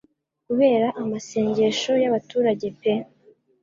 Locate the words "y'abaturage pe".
2.03-2.93